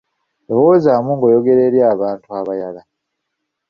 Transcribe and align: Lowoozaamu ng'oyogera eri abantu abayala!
Lowoozaamu 0.47 1.11
ng'oyogera 1.15 1.61
eri 1.67 1.79
abantu 1.93 2.27
abayala! 2.39 2.81